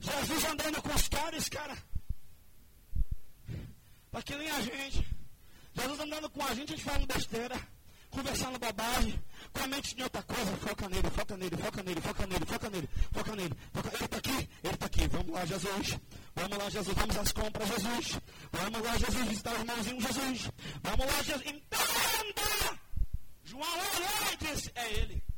[0.00, 1.76] Jesus andando com os caras, cara.
[4.10, 5.06] Para que nem a gente.
[5.74, 7.60] Jesus andando com a gente, a gente falando besteira,
[8.10, 9.20] conversando bobagem,
[9.52, 10.56] com a mente de outra coisa.
[10.56, 13.56] Foca nele, foca nele, foca nele, foca nele, foca nele, foca nele.
[13.72, 13.88] Foca...
[13.96, 15.08] Ele está aqui, ele está aqui.
[15.08, 15.98] Vamos lá, Jesus.
[16.34, 16.96] Vamos lá, Jesus.
[16.96, 18.20] Vamos às compras, Jesus.
[18.52, 19.28] Vamos lá, Jesus.
[19.28, 20.50] Visitar os irmãozinhos, Jesus.
[20.82, 21.46] Vamos lá, Jesus.
[21.46, 22.80] Entenda!
[23.44, 25.29] João olhou e disse: É ele.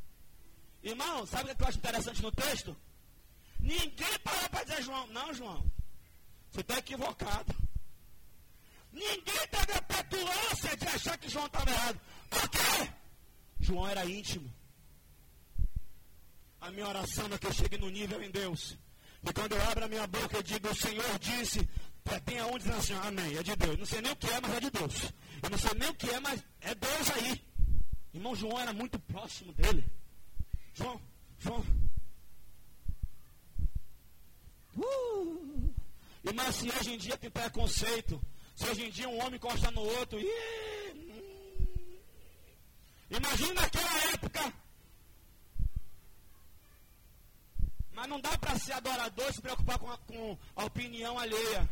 [0.83, 2.75] Irmão, sabe o que eu acho interessante no texto?
[3.59, 5.07] Ninguém parou para dizer João.
[5.07, 5.71] Não, João.
[6.51, 7.55] Você está equivocado.
[8.91, 11.99] Ninguém teve a petulância de achar que João estava errado.
[12.29, 12.91] Por quê?
[13.59, 14.53] João era íntimo.
[16.59, 18.77] A minha oração é que eu chegue no nível em Deus.
[19.23, 21.67] E quando eu abro a minha boca e digo, o Senhor disse,
[22.25, 23.79] tem aonde dizer assim, amém, é de Deus.
[23.79, 24.93] Não sei nem o que é, mas é de Deus.
[25.41, 27.41] Eu não sei nem o que é, mas é Deus aí.
[28.13, 29.83] Irmão João era muito próximo dele.
[30.73, 30.99] João,
[31.39, 31.63] João.
[34.75, 35.73] Uh!
[36.23, 38.19] Irmão, se hoje em dia tem preconceito,
[38.55, 40.25] se hoje em dia um homem encosta no outro, ih,
[40.95, 41.99] hum.
[43.09, 44.53] imagina naquela época.
[47.91, 51.69] Mas não dá para ser adorador e se preocupar com a, com a opinião alheia.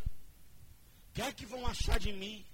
[1.10, 2.46] O que é que vão achar de mim?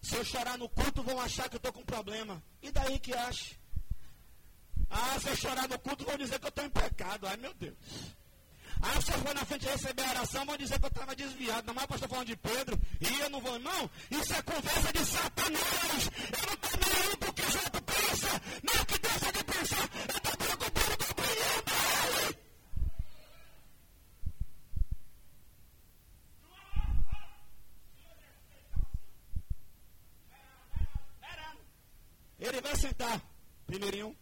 [0.00, 2.42] Se eu chorar no culto, vão achar que eu estou com problema.
[2.62, 3.59] E daí que acha?
[4.90, 7.26] Ah, se eu chorar no culto, vão dizer que eu estou em pecado.
[7.26, 7.76] Ai, meu Deus.
[8.82, 11.66] Ah, se eu for na frente receber a oração, vão dizer que eu estava desviado.
[11.66, 12.80] Não mais pastor falando de Pedro.
[13.00, 13.90] E eu não vou, irmão.
[14.10, 16.10] Isso é conversa de Satanás.
[16.32, 18.42] Eu não estou nem aí porque o pensa.
[18.62, 19.90] Nem o que deixa de pensar.
[20.08, 22.38] Eu estou preocupado com a opinião dele.
[32.40, 33.20] Ele vai sentar.
[33.66, 34.16] Primeirinho.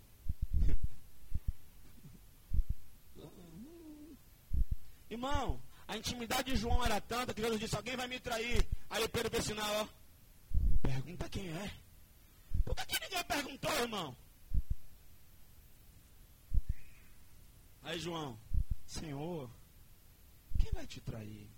[5.11, 8.67] Irmão, a intimidade de João era tanta que Jesus disse: Alguém vai me trair.
[8.91, 9.89] Aí Pedro fez sinal, ó.
[10.83, 11.71] Pergunta quem é.
[12.65, 14.17] Por que ninguém perguntou, irmão?
[17.83, 18.39] Aí João,
[18.87, 19.51] Senhor,
[20.59, 21.49] quem vai te trair?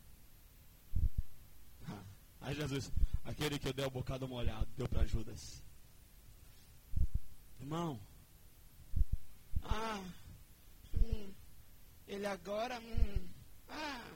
[1.88, 2.04] Ah,
[2.40, 2.92] aí Jesus,
[3.24, 5.62] aquele que eu dei o bocado molhado, deu para Judas.
[7.58, 8.00] Irmão,
[9.64, 10.02] ah,
[10.94, 11.34] hum,
[12.06, 13.28] ele agora, hum,
[13.68, 14.10] ah,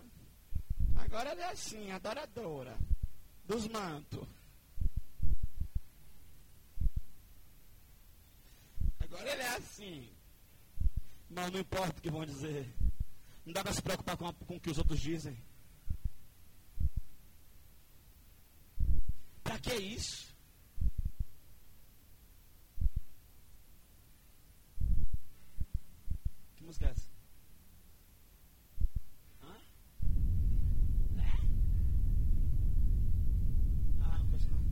[0.97, 2.77] agora ele é assim, adoradora
[3.45, 4.27] dos mantos.
[9.01, 10.11] Agora ele é assim.
[11.31, 12.73] Mas não importa o que vão dizer.
[13.45, 15.37] Não dá para se preocupar com, a, com o que os outros dizem.
[19.43, 20.35] Para que isso?
[26.57, 27.09] Que música é essa?
[29.43, 29.55] Hã?
[31.19, 31.33] É?
[34.03, 34.65] Ah, não conheço não.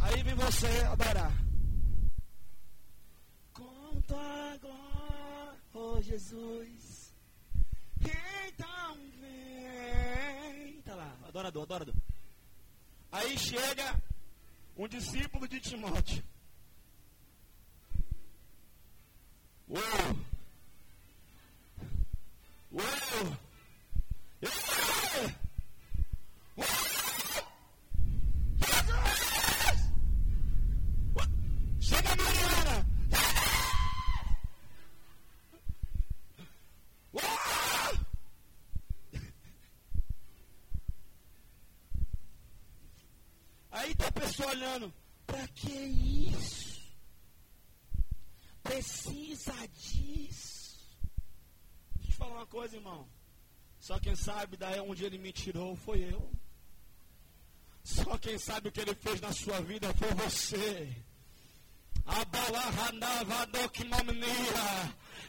[0.00, 1.32] Aí vem você adorar.
[3.52, 7.12] Com tua glória, oh Jesus.
[8.00, 10.80] Então vem.
[10.82, 11.94] Tá lá, adorador, adorador.
[13.12, 14.00] Aí chega
[14.74, 16.24] um discípulo de Timóteo.
[19.68, 20.16] Uou!
[22.72, 23.36] Uou!
[26.56, 26.98] Uou!
[31.88, 32.86] Chega Mariana!
[43.70, 44.12] Aí tá a
[44.68, 44.92] pessoa olhando.
[45.26, 46.78] Pra que isso?
[48.62, 50.78] Precisa disso.
[51.96, 53.08] Deixa eu te falar uma coisa, irmão.
[53.80, 56.30] Só quem sabe daí onde ele me tirou foi eu.
[57.82, 60.94] Só quem sabe o que ele fez na sua vida foi você.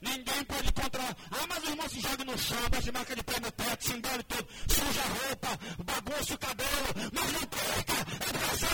[0.01, 1.15] Ninguém pode controlar.
[1.31, 3.93] Ah, mas o irmão se joga no chão, bate marca de pé no teto, se
[3.93, 7.11] engole tudo, suja a roupa, bagunça o cabelo,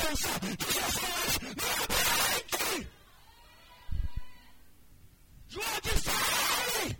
[0.06, 2.88] presença de Jesus no ambiente.
[5.48, 6.98] João de sai!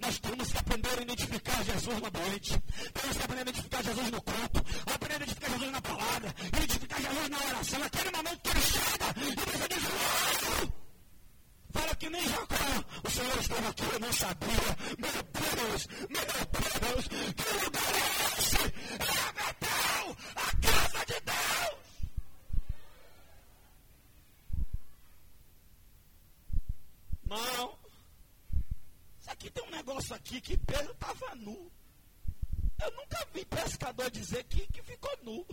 [0.00, 2.62] Nós temos que aprender a identificar Jesus no ambiente.
[2.92, 4.64] Temos que aprender a identificar Jesus no culto.
[4.92, 6.34] Aprender a identificar Jesus na palavra.
[6.48, 7.78] Identificar Jesus na oração.
[7.78, 10.85] Naquele momento que ele chega e você
[11.76, 12.54] Fala que nem Jacó.
[13.04, 14.76] O Senhor estava aqui, eu não sabia.
[14.98, 16.26] Meu Deus, meu
[16.80, 18.56] Deus, que lugar é esse?
[18.56, 21.86] É Betel, a casa de Deus.
[27.26, 27.78] Não.
[29.20, 31.70] Isso aqui tem um negócio aqui que Pedro estava nu.
[32.82, 35.46] Eu nunca vi pescador dizer que, que ficou nu.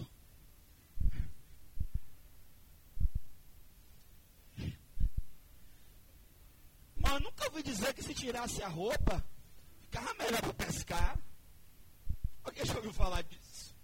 [7.03, 9.23] Mas eu nunca ouvi dizer que se tirasse a roupa,
[9.83, 11.19] ficava melhor para pescar.
[12.43, 13.75] Alguém já ouviu falar disso?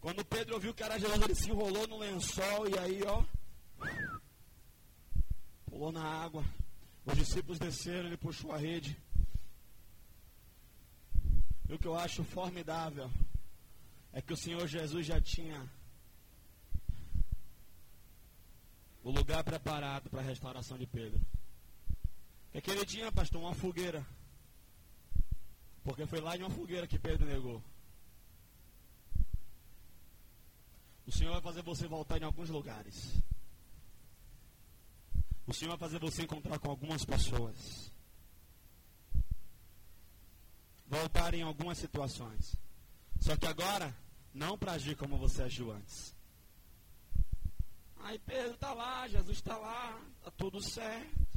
[0.00, 3.22] Quando Pedro ouviu que era Jesus, ele se enrolou no lençol e aí, ó
[5.78, 6.44] pulou na água.
[7.06, 9.00] Os discípulos desceram, ele puxou a rede.
[11.68, 13.08] E o que eu acho formidável
[14.12, 15.70] é que o Senhor Jesus já tinha
[19.08, 21.18] o lugar preparado para a restauração de Pedro.
[21.18, 23.40] O que, é que ele tinha, pastor?
[23.40, 24.06] Uma fogueira.
[25.82, 27.64] Porque foi lá em uma fogueira que Pedro negou.
[31.06, 33.14] O Senhor vai fazer você voltar em alguns lugares.
[35.46, 37.90] O Senhor vai fazer você encontrar com algumas pessoas.
[40.86, 42.54] Voltar em algumas situações.
[43.20, 43.96] Só que agora,
[44.34, 46.17] não para agir como você agiu antes.
[48.08, 51.28] Aí Pedro está lá, Jesus está lá, está tudo certo.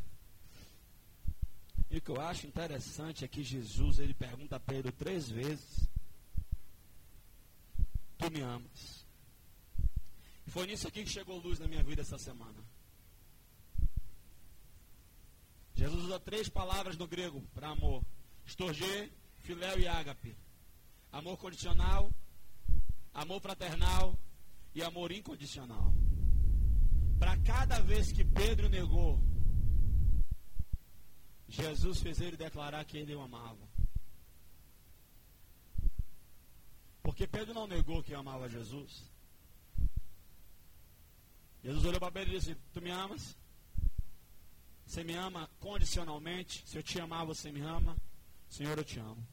[1.89, 5.89] E o que eu acho interessante é que Jesus ele pergunta a Pedro três vezes:
[8.17, 9.05] Tu me amas?
[10.47, 12.63] Foi nisso aqui que chegou luz na minha vida essa semana.
[15.75, 18.01] Jesus usa três palavras no grego para amor:
[18.45, 20.37] estorgê, filéu e ágape.
[21.11, 22.09] Amor condicional,
[23.13, 24.17] amor fraternal
[24.73, 25.93] e amor incondicional.
[27.21, 29.21] Para cada vez que Pedro negou,
[31.47, 33.69] Jesus fez ele declarar que ele o amava.
[37.03, 39.03] Porque Pedro não negou que amava Jesus.
[41.63, 43.37] Jesus olhou para Pedro e disse: Tu me amas?
[44.83, 46.67] Você me ama condicionalmente?
[46.67, 47.95] Se eu te amar, você me ama?
[48.49, 49.23] Senhor, eu te amo.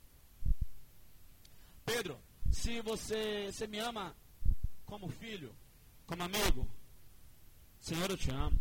[1.86, 2.20] Pedro,
[2.52, 4.14] se você, você me ama
[4.84, 5.56] como filho,
[6.06, 6.68] como amigo,
[7.80, 8.60] Senhor, eu te amo.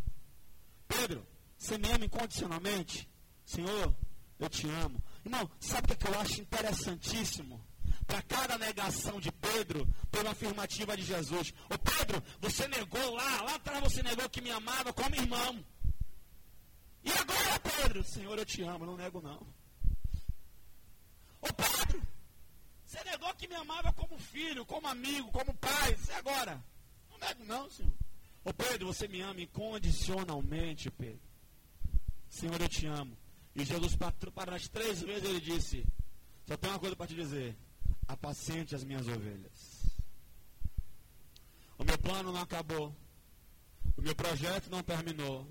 [0.87, 3.09] Pedro, você me ama incondicionalmente?
[3.45, 3.95] Senhor,
[4.39, 5.03] eu te amo.
[5.25, 7.65] Irmão, sabe o que eu acho interessantíssimo?
[8.05, 11.53] Para cada negação de Pedro, pela afirmativa de Jesus.
[11.69, 15.65] Ô Pedro, você negou lá, lá atrás você negou que me amava como irmão.
[17.03, 18.03] E agora, Pedro?
[18.03, 19.45] Senhor, eu te amo, não nego não.
[21.41, 22.01] Ô Pedro,
[22.85, 25.97] você negou que me amava como filho, como amigo, como pai.
[26.07, 26.63] E agora?
[27.09, 27.93] Não nego não, Senhor.
[28.43, 31.21] Ô Pedro, você me ama incondicionalmente, Pedro.
[32.29, 33.17] Senhor, eu te amo.
[33.55, 35.85] E Jesus, para as três vezes, ele disse:
[36.45, 37.57] Só tem uma coisa para te dizer:
[38.07, 39.97] apacente as minhas ovelhas.
[41.77, 42.95] O meu plano não acabou.
[43.95, 45.47] O meu projeto não terminou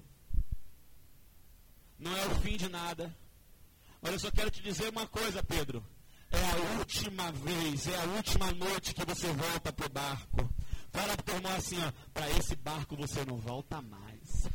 [1.99, 3.15] não é o fim de nada.
[4.03, 5.85] Olha, eu só quero te dizer uma coisa, Pedro.
[6.31, 10.55] É a última vez, é a última noite que você volta para o barco.
[10.97, 14.49] Fala irmão assim, ó, para esse barco você não volta mais.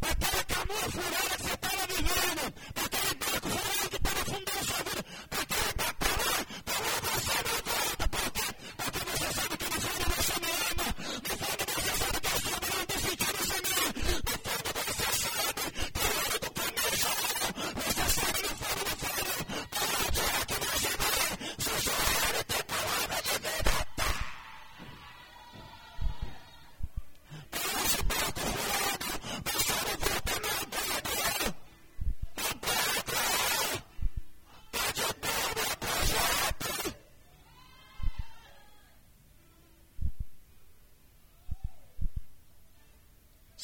[0.00, 1.23] Para aquela camufla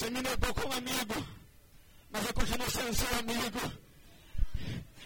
[0.00, 1.26] Você me negou como amigo,
[2.10, 3.60] mas eu continuo sendo seu amigo.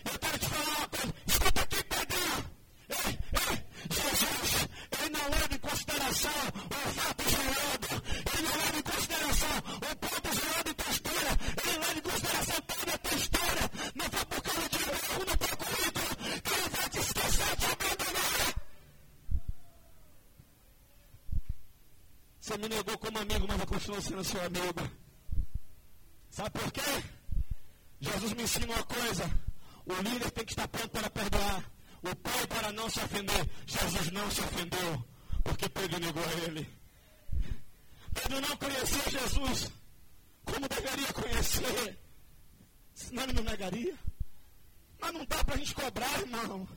[0.05, 1.15] Eu quero te falar uma coisa.
[1.27, 2.51] Escuta aqui, Pedrinho.
[2.91, 7.89] Ei, ei, Jesus, ele não leva em consideração o fato gelado.
[8.35, 11.39] Ele não leva em consideração o ponto gelado em tua história.
[11.65, 13.71] Ele leva em consideração toda a tua história.
[13.97, 17.67] Não foi por causa de erro no teu currículo que ele vai te esquecer de
[17.67, 18.65] abandonar.
[22.45, 24.89] Você me negou como amigo, mas eu continuo sendo seu amigo.
[26.29, 26.83] Sabe por quê?
[28.01, 29.25] Jesus me ensina uma coisa.
[29.87, 31.73] O líder tem que estar pronto para perdoar.
[32.03, 33.51] O pai para não se ofender.
[33.67, 35.05] Jesus não se ofendeu,
[35.43, 36.69] porque Pedro negou a ele.
[38.13, 39.73] Pedro não conhecia Jesus
[40.45, 41.99] como deveria conhecer.
[42.95, 43.99] Senão ele não negaria.
[45.01, 46.69] Mas não dá para a gente cobrar, irmão.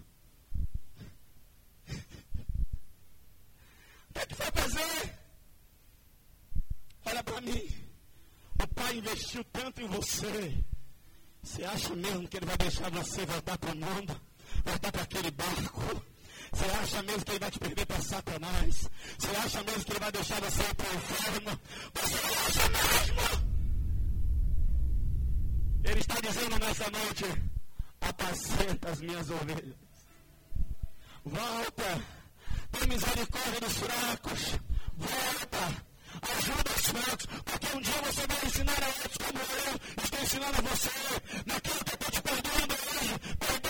[4.10, 5.20] O que é vai fazer?
[7.06, 7.70] Olha para mim.
[8.64, 10.66] O pai investiu tanto em você.
[11.48, 14.22] Você acha mesmo que ele vai deixar você voltar para o mundo?
[14.66, 16.04] Voltar para aquele barco?
[16.52, 18.90] Você acha mesmo que ele vai te perder para Satanás?
[19.18, 21.60] Você acha mesmo que ele vai deixar você ir para o inferno?
[21.94, 23.48] Você acha mesmo?
[25.86, 27.26] Ele está dizendo nessa noite:
[28.02, 29.76] apacenta as minhas ovelhas.
[31.24, 32.06] Volta.
[32.72, 34.60] Tem misericórdia dos fracos.
[34.98, 35.87] Volta.
[36.22, 40.58] Ajuda os fracos, porque um dia você vai ensinar a outros como eu estou ensinando
[40.58, 40.90] a você.
[41.46, 43.67] Naquilo que eu estou te perdoando hoje, perdoa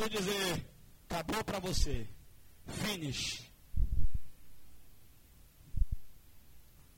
[0.00, 0.66] Jesus dizer:
[1.08, 2.08] acabou para você,
[2.66, 3.42] finish.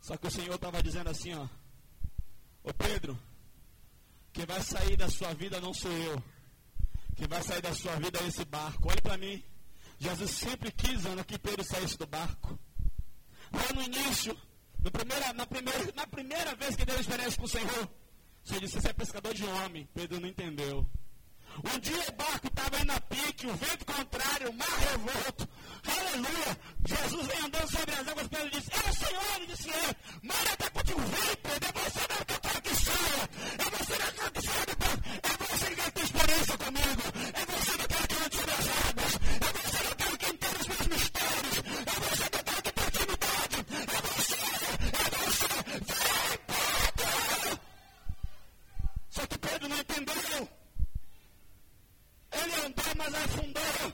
[0.01, 1.49] Só que o Senhor estava dizendo assim, ó,
[2.63, 3.19] ô Pedro,
[4.33, 6.23] quem vai sair da sua vida não sou eu,
[7.17, 8.89] quem vai sair da sua vida é esse barco.
[8.89, 9.43] Olhe para mim.
[9.99, 12.59] Jesus sempre quis, Ana, que Pedro saísse do barco.
[13.53, 14.37] Lá no início,
[14.81, 17.89] no primeira, na, primeira, na primeira vez que teve experiência com o Senhor,
[18.45, 19.89] o Senhor disse, você é pescador de homem.
[19.95, 20.85] Pedro não entendeu.
[21.65, 25.49] Um dia o barco estava indo a pique, o vento contrário, o mar revolto.
[25.87, 26.59] Aleluia!
[26.87, 30.47] Jesus vem andando sobre as águas, Pedro disse, é o Senhor, ele disse, é, mar
[30.47, 33.31] está contigo, vem, Pedro, é você mesmo que eu quero que saia.
[33.59, 35.03] É você mesmo que eu saia do barco.
[35.23, 37.03] É você que ter experiência comigo.
[37.33, 39.13] É você que que eu tire as águas.
[39.43, 41.57] É você que eu quero que entenda os meus mistérios.
[41.87, 43.57] É você que quero que tenha intimidade.
[43.93, 44.41] É você,
[44.93, 45.49] é você.
[45.93, 46.39] Vem,
[46.97, 47.61] Pedro!
[49.11, 50.62] Só que Pedro não entendeu.
[52.43, 53.93] Ele andou, mas afundou.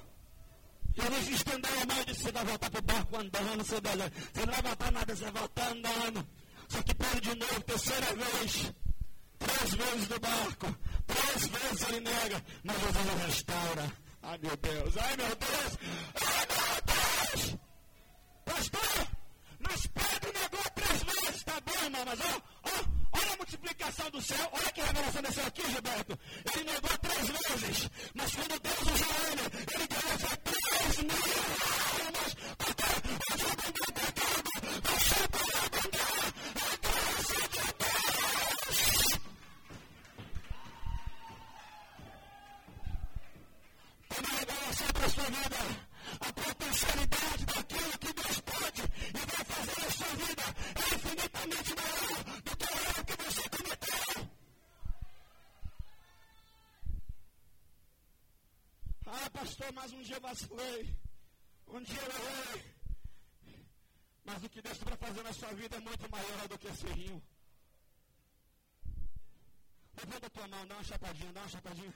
[0.94, 3.96] Jesus estendeu a mão e disse: Você vai voltar para o barco andando, você, vai,
[3.96, 6.28] você não vai voltar nada, você vai voltar andando.
[6.68, 8.72] Só que Pedro de novo, terceira vez,
[9.38, 13.92] três vezes no barco, três vezes ele nega, mas Jesus restaura.
[14.22, 15.78] Ai meu Deus, ai meu Deus,
[16.14, 17.58] ai meu Deus!
[18.44, 19.08] Pastor,
[19.60, 24.20] mas Pedro negou três vezes, tá bom, irmão, mas ó, ó, Olha a multiplicação do
[24.20, 26.18] céu, olha que revelação desceu aqui, Gilberto.
[26.54, 26.97] Ele negou
[28.14, 29.42] mas quando Deus usou ele,
[29.74, 30.00] ele deu
[30.44, 31.87] três mil
[61.68, 62.74] um dia eu errei.
[64.24, 66.86] Mas o que Deus está fazendo na sua vida é muito maior do que esse
[66.86, 67.22] rio.
[69.96, 71.94] Levanta a tua mão, dá uma chapadinha, dá uma chapadinha.